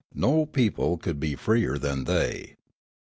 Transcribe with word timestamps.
No 0.15 0.47
people 0.47 0.97
could 0.97 1.19
be 1.19 1.35
freer 1.35 1.77
than 1.77 2.05
they. 2.05 2.55